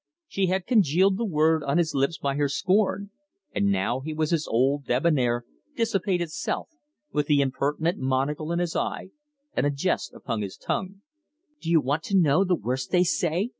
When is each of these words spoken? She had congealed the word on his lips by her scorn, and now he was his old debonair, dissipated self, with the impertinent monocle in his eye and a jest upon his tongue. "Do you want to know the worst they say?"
She 0.27 0.47
had 0.47 0.65
congealed 0.65 1.17
the 1.17 1.25
word 1.27 1.63
on 1.63 1.77
his 1.77 1.93
lips 1.93 2.17
by 2.17 2.33
her 2.33 2.49
scorn, 2.49 3.11
and 3.53 3.67
now 3.67 3.99
he 3.99 4.15
was 4.15 4.31
his 4.31 4.47
old 4.47 4.85
debonair, 4.85 5.45
dissipated 5.75 6.31
self, 6.31 6.69
with 7.11 7.27
the 7.27 7.39
impertinent 7.39 7.99
monocle 7.99 8.51
in 8.51 8.57
his 8.57 8.75
eye 8.75 9.11
and 9.53 9.67
a 9.67 9.69
jest 9.69 10.11
upon 10.15 10.41
his 10.41 10.57
tongue. 10.57 11.03
"Do 11.61 11.69
you 11.69 11.81
want 11.81 12.01
to 12.05 12.17
know 12.17 12.43
the 12.43 12.55
worst 12.55 12.89
they 12.89 13.03
say?" 13.03 13.49